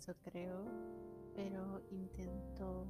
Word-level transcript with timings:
eso 0.00 0.14
creo, 0.24 0.64
pero 1.34 1.82
intento 1.90 2.86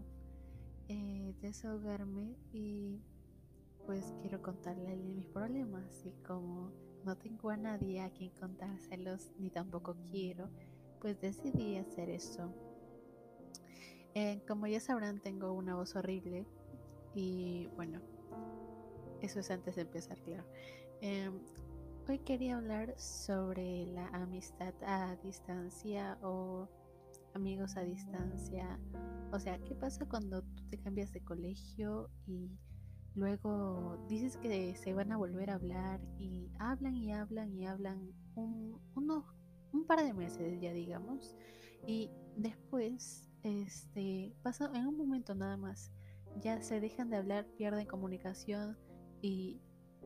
eh, 0.86 1.34
desahogarme 1.40 2.36
y 2.52 3.02
pues 3.84 4.14
quiero 4.20 4.40
contarle 4.40 4.96
mis 4.96 5.26
problemas 5.26 6.06
y 6.06 6.12
como 6.24 6.70
no 7.04 7.16
tengo 7.16 7.50
a 7.50 7.56
nadie 7.56 8.00
a 8.00 8.10
quien 8.10 8.30
contárselos 8.38 9.32
ni 9.38 9.50
tampoco 9.50 9.96
quiero, 10.12 10.48
pues 11.00 11.20
decidí 11.20 11.78
hacer 11.78 12.10
eso. 12.10 12.54
Eh, 14.14 14.40
como 14.46 14.68
ya 14.68 14.78
sabrán, 14.78 15.20
tengo 15.20 15.52
una 15.52 15.74
voz 15.74 15.96
horrible 15.96 16.46
y 17.12 17.66
bueno, 17.74 18.00
eso 19.20 19.40
es 19.40 19.50
antes 19.50 19.74
de 19.74 19.82
empezar, 19.82 20.16
claro. 20.22 20.44
Em, 21.00 21.40
hoy 22.08 22.20
quería 22.20 22.56
hablar 22.56 22.94
sobre 23.00 23.86
la 23.86 24.06
amistad 24.10 24.74
a 24.84 25.16
distancia 25.24 26.16
o 26.22 26.68
amigos 27.34 27.76
a 27.76 27.82
distancia. 27.82 28.78
O 29.32 29.38
sea, 29.38 29.58
¿qué 29.58 29.74
pasa 29.74 30.06
cuando 30.06 30.42
tú 30.42 30.64
te 30.68 30.78
cambias 30.78 31.12
de 31.12 31.20
colegio 31.20 32.10
y 32.26 32.50
luego 33.14 33.98
dices 34.08 34.36
que 34.36 34.74
se 34.76 34.92
van 34.94 35.12
a 35.12 35.16
volver 35.16 35.50
a 35.50 35.54
hablar 35.54 36.00
y 36.18 36.50
hablan 36.58 36.96
y 36.96 37.12
hablan 37.12 37.52
y 37.54 37.66
hablan 37.66 38.12
un, 38.34 38.80
un 38.94 39.86
par 39.86 40.02
de 40.02 40.14
meses 40.14 40.60
ya 40.60 40.72
digamos 40.72 41.34
y 41.86 42.08
después 42.36 43.26
este 43.42 44.32
pasa 44.42 44.70
en 44.74 44.86
un 44.86 44.96
momento 44.96 45.34
nada 45.34 45.56
más 45.56 45.90
ya 46.40 46.62
se 46.62 46.80
dejan 46.80 47.10
de 47.10 47.16
hablar, 47.16 47.46
pierden 47.56 47.86
comunicación 47.86 48.78
y 49.20 49.60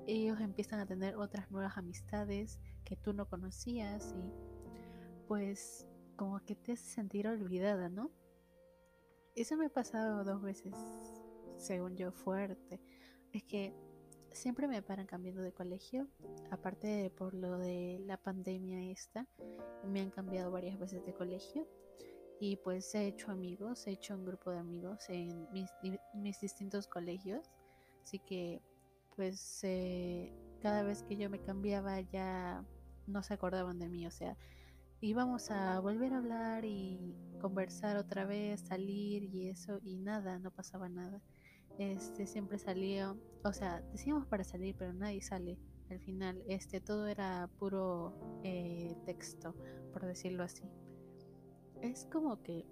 ellos 0.06 0.40
empiezan 0.40 0.80
a 0.80 0.86
tener 0.86 1.16
otras 1.16 1.50
nuevas 1.50 1.76
amistades 1.76 2.60
que 2.84 2.96
tú 2.96 3.12
no 3.12 3.26
conocías 3.26 4.14
y 4.16 4.32
pues 5.28 5.86
como 6.16 6.44
que 6.44 6.54
te 6.54 6.72
hace 6.72 6.84
sentir 6.84 7.26
olvidada, 7.26 7.88
¿no? 7.88 8.10
Eso 9.34 9.56
me 9.56 9.66
ha 9.66 9.70
pasado 9.70 10.24
dos 10.24 10.42
veces, 10.42 10.74
según 11.56 11.96
yo, 11.96 12.12
fuerte. 12.12 12.80
Es 13.32 13.42
que 13.44 13.74
siempre 14.34 14.68
me 14.68 14.82
paran 14.82 15.06
cambiando 15.06 15.42
de 15.42 15.52
colegio, 15.52 16.08
aparte 16.50 16.86
de 16.86 17.10
por 17.10 17.34
lo 17.34 17.58
de 17.58 18.00
la 18.06 18.16
pandemia 18.16 18.90
esta, 18.90 19.26
me 19.84 20.00
han 20.00 20.10
cambiado 20.10 20.50
varias 20.50 20.78
veces 20.78 21.04
de 21.04 21.14
colegio 21.14 21.66
y 22.40 22.56
pues 22.56 22.94
he 22.94 23.06
hecho 23.06 23.30
amigos, 23.30 23.86
he 23.86 23.92
hecho 23.92 24.14
un 24.14 24.24
grupo 24.24 24.50
de 24.50 24.58
amigos 24.58 25.08
en 25.08 25.50
mis, 25.52 25.70
mis 26.14 26.40
distintos 26.40 26.88
colegios, 26.88 27.50
así 28.02 28.18
que 28.18 28.60
pues 29.16 29.60
eh, 29.62 30.32
cada 30.60 30.82
vez 30.82 31.02
que 31.04 31.16
yo 31.16 31.30
me 31.30 31.40
cambiaba 31.40 32.00
ya 32.00 32.64
no 33.06 33.22
se 33.22 33.34
acordaban 33.34 33.78
de 33.78 33.88
mí, 33.88 34.06
o 34.06 34.10
sea, 34.10 34.36
íbamos 35.04 35.50
a 35.50 35.78
volver 35.80 36.12
a 36.14 36.18
hablar 36.18 36.64
y 36.64 37.14
conversar 37.40 37.96
otra 37.96 38.24
vez, 38.24 38.60
salir 38.60 39.24
y 39.24 39.48
eso, 39.48 39.78
y 39.82 39.98
nada, 39.98 40.38
no 40.38 40.50
pasaba 40.50 40.88
nada. 40.88 41.20
Este 41.78 42.26
siempre 42.26 42.58
salía, 42.58 43.14
o 43.44 43.52
sea, 43.52 43.82
decíamos 43.92 44.26
para 44.26 44.44
salir, 44.44 44.74
pero 44.78 44.92
nadie 44.92 45.20
sale. 45.20 45.58
Al 45.90 46.00
final, 46.00 46.42
este 46.48 46.80
todo 46.80 47.06
era 47.06 47.50
puro 47.58 48.14
eh, 48.42 48.96
texto, 49.04 49.54
por 49.92 50.06
decirlo 50.06 50.42
así. 50.42 50.64
Es 51.82 52.06
como 52.10 52.42
que 52.42 52.66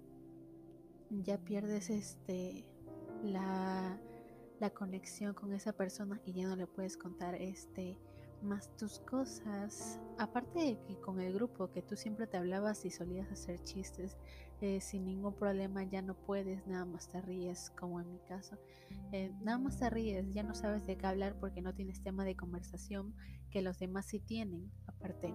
ya 1.09 1.37
pierdes 1.37 1.89
este 1.89 2.65
la 3.23 3.99
la 4.59 4.69
conexión 4.69 5.33
con 5.33 5.51
esa 5.53 5.73
persona 5.73 6.21
y 6.25 6.33
ya 6.33 6.47
no 6.47 6.55
le 6.55 6.67
puedes 6.67 6.95
contar 6.95 7.35
este 7.35 7.97
más 8.43 8.75
tus 8.77 8.99
cosas. 8.99 9.99
Aparte 10.17 10.59
de 10.59 10.79
que 10.81 10.99
con 10.99 11.19
el 11.19 11.33
grupo 11.33 11.71
que 11.71 11.81
tú 11.81 11.95
siempre 11.95 12.27
te 12.27 12.37
hablabas 12.37 12.85
y 12.85 12.91
solías 12.91 13.31
hacer 13.31 13.61
chistes 13.63 14.17
eh, 14.61 14.79
sin 14.81 15.05
ningún 15.05 15.33
problema, 15.33 15.83
ya 15.83 16.01
no 16.01 16.15
puedes, 16.15 16.65
nada 16.67 16.85
más 16.85 17.09
te 17.09 17.21
ríes, 17.21 17.71
como 17.71 17.99
en 17.99 18.11
mi 18.11 18.19
caso. 18.19 18.57
Eh, 19.11 19.31
nada 19.41 19.57
más 19.57 19.79
te 19.79 19.89
ríes, 19.89 20.33
ya 20.33 20.43
no 20.43 20.53
sabes 20.53 20.85
de 20.85 20.97
qué 20.97 21.07
hablar 21.07 21.35
porque 21.39 21.61
no 21.61 21.73
tienes 21.73 22.01
tema 22.01 22.25
de 22.25 22.35
conversación 22.35 23.15
que 23.49 23.61
los 23.61 23.79
demás 23.79 24.05
sí 24.05 24.19
tienen, 24.19 24.71
aparte. 24.87 25.33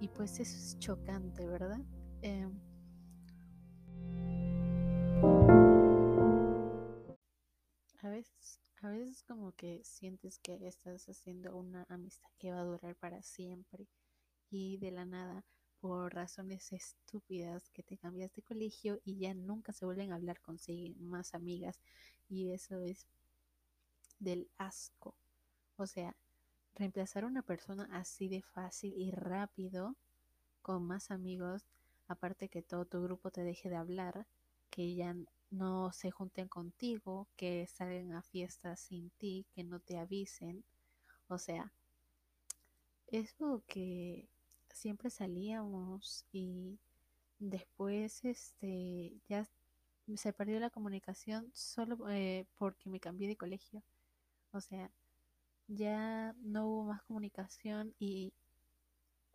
Y 0.00 0.08
pues 0.08 0.40
eso 0.40 0.56
es 0.56 0.78
chocante, 0.78 1.46
¿verdad? 1.46 1.80
Eh, 2.22 2.48
A 8.02 8.08
veces, 8.08 8.58
a 8.82 8.88
veces 8.88 9.22
como 9.24 9.52
que 9.52 9.82
sientes 9.84 10.38
que 10.38 10.58
estás 10.66 11.08
haciendo 11.08 11.56
una 11.56 11.84
amistad 11.88 12.30
que 12.38 12.52
va 12.52 12.60
a 12.60 12.64
durar 12.64 12.96
para 12.96 13.22
siempre 13.22 13.86
y 14.50 14.78
de 14.78 14.90
la 14.90 15.04
nada 15.04 15.44
por 15.80 16.14
razones 16.14 16.72
estúpidas 16.72 17.70
que 17.70 17.82
te 17.82 17.96
cambias 17.96 18.32
de 18.34 18.42
colegio 18.42 19.00
y 19.04 19.18
ya 19.18 19.34
nunca 19.34 19.72
se 19.72 19.84
vuelven 19.84 20.12
a 20.12 20.16
hablar, 20.16 20.40
consiguen 20.40 20.94
más 20.98 21.34
amigas 21.34 21.80
y 22.28 22.52
eso 22.52 22.80
es 22.80 23.06
del 24.18 24.50
asco. 24.58 25.14
O 25.76 25.86
sea, 25.86 26.14
reemplazar 26.74 27.24
a 27.24 27.28
una 27.28 27.42
persona 27.42 27.88
así 27.92 28.28
de 28.28 28.42
fácil 28.42 28.94
y 28.96 29.10
rápido 29.10 29.96
con 30.62 30.84
más 30.84 31.10
amigos, 31.10 31.66
aparte 32.08 32.48
que 32.48 32.62
todo 32.62 32.84
tu 32.84 33.02
grupo 33.02 33.30
te 33.30 33.42
deje 33.42 33.70
de 33.70 33.76
hablar, 33.76 34.26
que 34.70 34.94
ya 34.94 35.14
no 35.50 35.92
se 35.92 36.10
junten 36.10 36.48
contigo, 36.48 37.28
que 37.36 37.66
salgan 37.66 38.12
a 38.12 38.22
fiestas 38.22 38.80
sin 38.80 39.10
ti, 39.10 39.46
que 39.52 39.64
no 39.64 39.80
te 39.80 39.98
avisen. 39.98 40.64
O 41.28 41.38
sea, 41.38 41.72
eso 43.08 43.62
que 43.66 44.28
siempre 44.72 45.10
salíamos 45.10 46.24
y 46.32 46.78
después 47.38 48.24
este 48.24 49.20
ya 49.28 49.48
se 50.16 50.32
perdió 50.32 50.58
la 50.60 50.70
comunicación 50.70 51.50
solo 51.52 52.08
eh, 52.08 52.46
porque 52.56 52.88
me 52.88 53.00
cambié 53.00 53.28
de 53.28 53.36
colegio. 53.36 53.82
O 54.52 54.60
sea, 54.60 54.90
ya 55.68 56.34
no 56.42 56.66
hubo 56.66 56.84
más 56.84 57.02
comunicación 57.02 57.94
y 57.98 58.32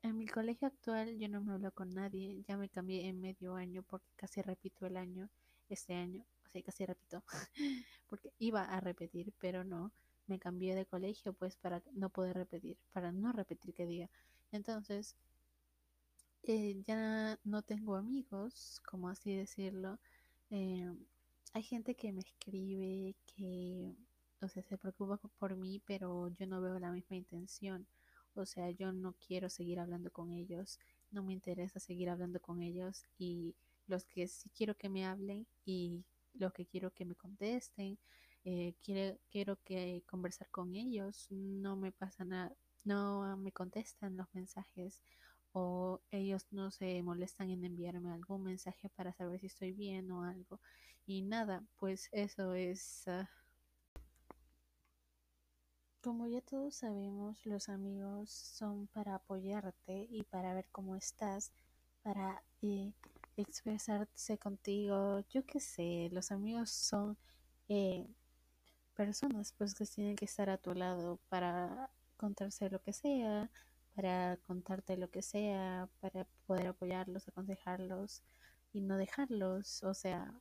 en 0.05 0.17
mi 0.17 0.27
colegio 0.27 0.67
actual 0.67 1.17
yo 1.17 1.27
no 1.29 1.41
me 1.41 1.53
hablo 1.53 1.71
con 1.71 1.89
nadie, 1.89 2.43
ya 2.47 2.57
me 2.57 2.69
cambié 2.69 3.07
en 3.07 3.19
medio 3.21 3.55
año 3.55 3.83
porque 3.83 4.07
casi 4.15 4.41
repito 4.41 4.85
el 4.85 4.97
año 4.97 5.29
este 5.69 5.95
año, 5.95 6.23
o 6.45 6.49
sea, 6.49 6.61
casi 6.61 6.85
repito, 6.85 7.23
porque 8.07 8.31
iba 8.37 8.63
a 8.63 8.79
repetir, 8.79 9.33
pero 9.39 9.63
no, 9.63 9.91
me 10.27 10.39
cambié 10.39 10.75
de 10.75 10.85
colegio 10.85 11.33
pues 11.33 11.55
para 11.57 11.81
no 11.93 12.09
poder 12.09 12.35
repetir, 12.35 12.77
para 12.93 13.11
no 13.11 13.31
repetir 13.31 13.73
que 13.73 13.85
diga. 13.87 14.09
Entonces, 14.51 15.15
eh, 16.43 16.81
ya 16.85 17.39
no 17.43 17.61
tengo 17.63 17.95
amigos, 17.95 18.79
como 18.85 19.09
así 19.09 19.35
decirlo. 19.35 19.99
Eh, 20.51 20.93
hay 21.53 21.63
gente 21.63 21.95
que 21.95 22.13
me 22.13 22.19
escribe, 22.21 23.15
que, 23.25 23.95
o 24.41 24.47
sea, 24.47 24.61
se 24.63 24.77
preocupa 24.77 25.17
por 25.39 25.55
mí, 25.55 25.81
pero 25.85 26.29
yo 26.29 26.45
no 26.45 26.61
veo 26.61 26.79
la 26.79 26.91
misma 26.91 27.15
intención. 27.15 27.87
O 28.37 28.45
sea, 28.45 28.69
yo 28.71 28.91
no 28.91 29.13
quiero 29.25 29.49
seguir 29.49 29.79
hablando 29.79 30.11
con 30.11 30.31
ellos, 30.31 30.79
no 31.11 31.23
me 31.23 31.33
interesa 31.33 31.79
seguir 31.79 32.09
hablando 32.09 32.39
con 32.39 32.61
ellos 32.61 33.05
y 33.17 33.55
los 33.87 34.05
que 34.05 34.27
sí 34.27 34.49
quiero 34.49 34.75
que 34.75 34.89
me 34.89 35.05
hablen 35.05 35.47
y 35.65 36.03
los 36.33 36.53
que 36.53 36.65
quiero 36.65 36.91
que 36.91 37.05
me 37.05 37.15
contesten, 37.15 37.97
eh, 38.43 38.75
quiero, 38.83 39.17
quiero 39.31 39.57
que 39.63 40.03
conversar 40.07 40.49
con 40.51 40.75
ellos, 40.75 41.27
no 41.31 41.75
me 41.75 41.91
pasa 41.91 42.25
nada, 42.25 42.55
no 42.83 43.37
me 43.37 43.51
contestan 43.51 44.17
los 44.17 44.27
mensajes 44.33 45.01
o 45.53 46.01
ellos 46.11 46.45
no 46.51 46.69
se 46.71 47.01
molestan 47.03 47.49
en 47.49 47.63
enviarme 47.63 48.11
algún 48.11 48.43
mensaje 48.43 48.89
para 48.89 49.13
saber 49.13 49.39
si 49.39 49.47
estoy 49.47 49.71
bien 49.71 50.11
o 50.11 50.23
algo. 50.23 50.59
Y 51.05 51.21
nada, 51.21 51.63
pues 51.77 52.09
eso 52.11 52.53
es... 52.53 53.07
Ah, 53.07 53.29
como 56.05 56.27
ya 56.27 56.39
todos 56.41 56.75
sabemos, 56.75 57.43
los 57.47 57.67
amigos 57.67 58.29
son 58.29 58.85
para 58.89 59.15
apoyarte 59.15 60.07
y 60.11 60.21
para 60.21 60.53
ver 60.53 60.67
cómo 60.71 60.95
estás, 60.95 61.51
para 62.03 62.43
eh, 62.61 62.93
expresarse 63.37 64.37
contigo, 64.37 65.21
yo 65.31 65.43
qué 65.47 65.59
sé, 65.59 66.09
los 66.11 66.31
amigos 66.31 66.69
son 66.69 67.17
eh, 67.69 68.05
personas 68.95 69.53
pues 69.57 69.73
que 69.73 69.87
tienen 69.87 70.15
que 70.15 70.25
estar 70.25 70.47
a 70.51 70.59
tu 70.59 70.75
lado 70.75 71.19
para 71.27 71.89
contarse 72.17 72.69
lo 72.69 72.79
que 72.83 72.93
sea, 72.93 73.49
para 73.95 74.37
contarte 74.45 74.97
lo 74.97 75.09
que 75.09 75.23
sea, 75.23 75.89
para 76.01 76.27
poder 76.45 76.67
apoyarlos, 76.67 77.27
aconsejarlos 77.27 78.21
y 78.73 78.81
no 78.81 78.97
dejarlos, 78.97 79.83
o 79.83 79.95
sea, 79.95 80.39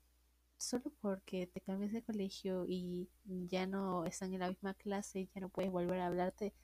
solo 0.58 0.92
porque 1.00 1.46
te 1.46 1.60
cambias 1.60 1.92
de 1.92 2.02
colegio 2.02 2.66
y 2.68 3.08
ya 3.24 3.66
no 3.66 4.04
están 4.04 4.32
en 4.34 4.40
la 4.40 4.48
misma 4.48 4.74
clase, 4.74 5.28
ya 5.34 5.40
no 5.40 5.48
puedes 5.48 5.70
volver 5.70 6.00
a 6.00 6.06
hablarte 6.06 6.54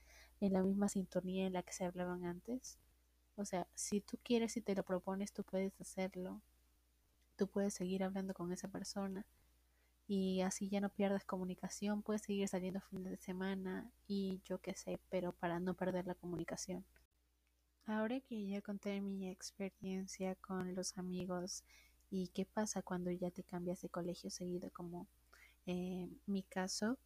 en 0.41 0.53
la 0.55 0.63
misma 0.63 0.89
sintonía 0.89 1.47
en 1.47 1.53
la 1.55 1.63
que 1.63 1.73
se 1.73 1.85
hablaban 1.85 2.25
antes 2.25 2.79
o 3.41 3.45
sea, 3.47 3.67
si 3.75 4.03
tú 4.03 4.19
quieres 4.23 4.57
y 4.59 4.61
te 4.61 4.75
lo 4.75 4.85
propones, 4.85 5.33
tú 5.33 5.45
puedes 5.45 5.81
hacerlo. 5.81 6.43
Tú 7.37 7.49
puedes 7.49 7.73
seguir 7.73 8.05
hablando 8.05 8.35
con 8.35 8.53
esa 8.53 8.69
persona 8.69 9.25
y 10.07 10.43
así 10.43 10.69
ya 10.69 10.81
no 10.81 10.91
pierdas 10.91 11.25
comunicación, 11.25 12.03
puedes 12.03 12.23
seguir 12.23 12.49
saliendo 12.49 12.81
fines 12.83 13.13
de 13.13 13.17
semana 13.17 13.91
y 14.07 14.43
yo 14.45 14.59
qué 14.59 14.75
sé, 14.75 15.01
pero 15.09 15.33
para 15.33 15.59
no 15.59 15.75
perder 15.75 16.07
la 16.07 16.15
comunicación. 16.15 16.85
Ahora 17.87 18.21
que 18.21 18.47
ya 18.47 18.61
conté 18.61 19.01
mi 19.01 19.31
experiencia 19.31 20.35
con 20.37 20.75
los 20.75 20.99
amigos 20.99 21.65
y 22.11 22.29
qué 22.29 22.45
pasa 22.45 22.83
cuando 22.83 23.11
ya 23.11 23.31
te 23.31 23.45
cambias 23.45 23.81
de 23.81 23.89
colegio 23.89 24.31
seguido, 24.31 24.71
como 24.73 25.07
eh, 25.67 26.09
mi 26.27 26.43
caso, 26.43 26.99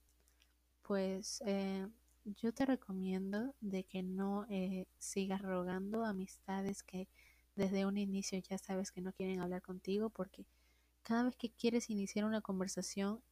pues 0.83 1.43
eh, 1.47 1.87
yo 2.25 2.53
te 2.53 2.67
recomiendo 2.67 3.55
de 3.61 3.85
que 3.85 4.03
no 4.03 4.47
eh, 4.49 4.87
sigas 4.99 5.43
rogando 5.43 6.05
amistades 6.05 6.83
que 6.83 7.09
desde 7.57 7.87
un 7.87 7.99
inicio 7.99 8.39
ya 8.39 8.59
sabes 8.59 8.91
que 8.91 9.01
no 9.01 9.13
quieren 9.13 9.41
hablar 9.41 9.63
contigo 9.63 10.11
porque 10.11 10.47
cada 11.03 11.25
vez 11.25 11.37
que 11.37 11.51
quieres 11.51 11.91
iniciar 11.91 12.25
una 12.25 12.41
conversación 12.41 13.23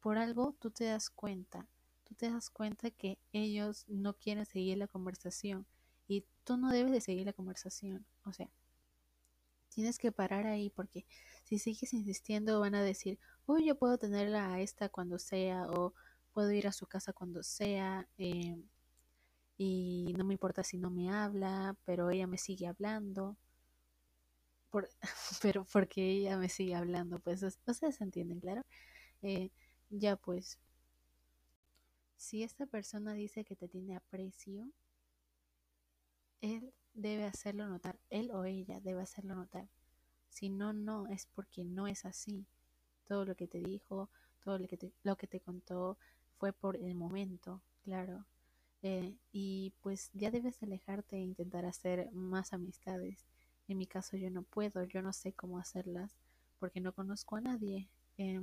por 0.00 0.18
algo 0.18 0.54
tú 0.58 0.70
te 0.70 0.84
das 0.84 1.10
cuenta, 1.10 1.66
tú 2.04 2.14
te 2.14 2.30
das 2.30 2.50
cuenta 2.50 2.90
que 2.90 3.18
ellos 3.32 3.84
no 3.88 4.14
quieren 4.14 4.46
seguir 4.46 4.78
la 4.78 4.88
conversación 4.88 5.66
y 6.08 6.24
tú 6.44 6.56
no 6.56 6.70
debes 6.70 6.92
de 6.92 7.00
seguir 7.00 7.26
la 7.26 7.32
conversación, 7.32 8.04
o 8.24 8.32
sea, 8.32 8.50
tienes 9.70 9.98
que 9.98 10.12
parar 10.12 10.46
ahí 10.46 10.70
porque 10.70 11.06
si 11.44 11.58
sigues 11.58 11.92
insistiendo 11.94 12.60
van 12.60 12.74
a 12.74 12.82
decir, 12.82 13.18
uy, 13.46 13.66
yo 13.66 13.76
puedo 13.78 13.98
tenerla 13.98 14.52
a 14.52 14.60
esta 14.60 14.88
cuando 14.88 15.18
sea 15.18 15.66
o 15.68 15.94
puedo 16.32 16.52
ir 16.52 16.68
a 16.68 16.72
su 16.72 16.86
casa 16.86 17.12
cuando 17.12 17.42
sea 17.42 18.08
eh, 18.18 18.56
y 19.56 20.14
no 20.16 20.24
me 20.24 20.34
importa 20.34 20.64
si 20.64 20.78
no 20.78 20.90
me 20.90 21.10
habla, 21.10 21.76
pero 21.84 22.10
ella 22.10 22.26
me 22.26 22.38
sigue 22.38 22.66
hablando. 22.66 23.36
Por, 24.70 24.88
pero 25.42 25.66
porque 25.72 26.02
ella 26.10 26.38
me 26.38 26.48
sigue 26.48 26.74
hablando, 26.74 27.18
pues 27.20 27.42
ustedes 27.42 28.00
entienden, 28.00 28.40
claro. 28.40 28.62
Eh, 29.22 29.50
ya 29.90 30.16
pues, 30.16 30.58
si 32.16 32.42
esta 32.42 32.66
persona 32.66 33.12
dice 33.14 33.44
que 33.44 33.56
te 33.56 33.68
tiene 33.68 33.96
aprecio, 33.96 34.70
él 36.40 36.72
debe 36.94 37.24
hacerlo 37.24 37.66
notar, 37.68 37.98
él 38.10 38.30
o 38.32 38.44
ella 38.44 38.80
debe 38.80 39.02
hacerlo 39.02 39.34
notar. 39.34 39.68
Si 40.30 40.48
no, 40.50 40.72
no, 40.72 41.08
es 41.08 41.26
porque 41.34 41.64
no 41.64 41.86
es 41.86 42.04
así. 42.04 42.46
Todo 43.06 43.24
lo 43.24 43.34
que 43.36 43.48
te 43.48 43.60
dijo, 43.60 44.10
todo 44.44 44.58
lo 44.58 44.68
que 44.68 44.76
te, 44.76 44.92
lo 45.02 45.16
que 45.16 45.26
te 45.26 45.40
contó 45.40 45.98
fue 46.38 46.52
por 46.52 46.76
el 46.76 46.94
momento, 46.94 47.62
claro. 47.84 48.26
Eh, 48.82 49.14
y 49.32 49.74
pues 49.82 50.10
ya 50.14 50.30
debes 50.30 50.62
alejarte 50.62 51.16
e 51.16 51.20
intentar 51.20 51.66
hacer 51.66 52.10
más 52.12 52.52
amistades. 52.52 53.26
En 53.68 53.78
mi 53.78 53.86
caso 53.86 54.16
yo 54.16 54.30
no 54.30 54.42
puedo, 54.42 54.84
yo 54.84 55.02
no 55.02 55.12
sé 55.12 55.32
cómo 55.34 55.58
hacerlas 55.58 56.16
porque 56.58 56.80
no 56.80 56.92
conozco 56.94 57.36
a 57.36 57.40
nadie. 57.42 57.88
Eh, 58.18 58.40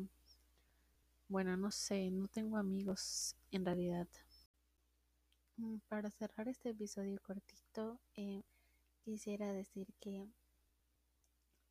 bueno, 1.29 1.55
no 1.57 1.71
sé, 1.71 2.09
no 2.11 2.27
tengo 2.27 2.57
amigos 2.57 3.35
en 3.51 3.65
realidad. 3.65 4.07
Mm, 5.57 5.79
Para 5.89 6.09
cerrar 6.09 6.47
este 6.47 6.69
episodio 6.69 7.19
cortito, 7.21 7.99
eh, 8.15 8.41
quisiera 9.03 9.51
decir 9.53 9.87
que 9.99 10.27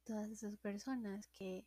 todas 0.04 0.30
esas 0.30 0.56
personas 0.58 1.28
que 1.28 1.66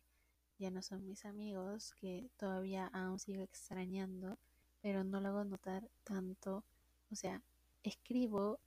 ya 0.58 0.70
no 0.70 0.82
son 0.82 1.06
mis 1.06 1.24
amigos, 1.24 1.92
que 1.94 2.30
todavía 2.36 2.86
aún 2.88 3.18
sigo 3.18 3.42
extrañando, 3.42 4.38
pero 4.82 5.04
no 5.04 5.20
lo 5.20 5.28
hago 5.30 5.44
notar 5.44 5.88
tanto. 6.04 6.64
O 7.10 7.16
sea, 7.16 7.42
escribo, 7.82 8.60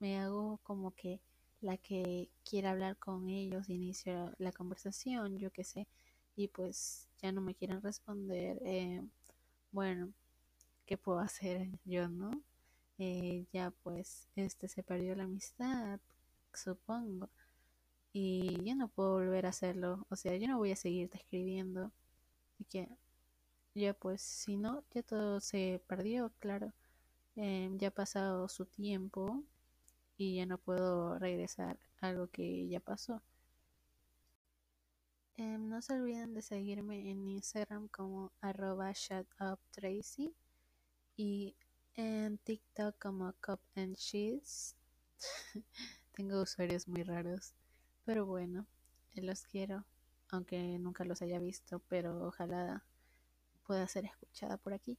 me 0.00 0.18
hago 0.20 0.58
como 0.64 0.92
que 0.92 1.20
la 1.62 1.76
que 1.78 2.30
quiera 2.44 2.72
hablar 2.72 2.98
con 2.98 3.28
ellos, 3.28 3.68
inicio 3.70 4.32
la 4.38 4.52
conversación, 4.52 5.38
yo 5.38 5.50
qué 5.52 5.64
sé, 5.64 5.88
y 6.36 6.48
pues 6.48 7.08
ya 7.22 7.32
no 7.32 7.40
me 7.42 7.54
quieren 7.54 7.82
responder. 7.82 8.58
eh, 8.64 9.02
bueno, 9.72 10.12
¿qué 10.86 10.98
puedo 10.98 11.20
hacer 11.20 11.68
yo, 11.84 12.08
no? 12.08 12.30
Eh, 12.98 13.46
ya 13.52 13.70
pues, 13.82 14.28
este 14.36 14.68
se 14.68 14.82
perdió 14.82 15.14
la 15.14 15.24
amistad, 15.24 16.00
supongo 16.52 17.30
y 18.12 18.64
yo 18.64 18.74
no 18.74 18.88
puedo 18.88 19.12
volver 19.12 19.46
a 19.46 19.50
hacerlo. 19.50 20.06
O 20.10 20.16
sea, 20.16 20.36
yo 20.36 20.48
no 20.48 20.58
voy 20.58 20.72
a 20.72 20.76
seguirte 20.76 21.18
escribiendo. 21.18 21.92
Y 22.58 22.64
que 22.64 22.88
ya 23.74 23.94
pues, 23.94 24.22
si 24.22 24.56
no, 24.56 24.84
ya 24.92 25.02
todo 25.02 25.40
se 25.40 25.82
perdió, 25.86 26.32
claro. 26.40 26.72
Eh, 27.36 27.70
ya 27.76 27.88
ha 27.88 27.90
pasado 27.92 28.48
su 28.48 28.66
tiempo 28.66 29.44
y 30.16 30.36
ya 30.36 30.46
no 30.46 30.58
puedo 30.58 31.18
regresar 31.18 31.78
algo 32.00 32.28
que 32.28 32.68
ya 32.68 32.80
pasó. 32.80 33.22
Eh, 35.36 35.58
no 35.58 35.80
se 35.82 35.94
olviden 35.94 36.34
de 36.34 36.42
seguirme 36.42 37.10
en 37.10 37.28
Instagram 37.28 37.86
como 37.88 38.32
arroba 38.40 38.92
shutuptracy 38.92 40.34
y 41.16 41.54
en 41.98 42.38
TikTok 42.38 42.96
como 42.96 43.32
cup 43.44 43.60
and 43.74 43.96
cheese. 43.96 44.76
Tengo 46.12 46.40
usuarios 46.42 46.86
muy 46.86 47.02
raros. 47.02 47.54
Pero 48.04 48.24
bueno, 48.24 48.66
los 49.14 49.42
quiero, 49.42 49.84
aunque 50.30 50.78
nunca 50.78 51.04
los 51.04 51.22
haya 51.22 51.40
visto, 51.40 51.80
pero 51.88 52.28
ojalá 52.28 52.84
pueda 53.66 53.86
ser 53.88 54.04
escuchada 54.04 54.56
por 54.58 54.74
aquí. 54.74 54.96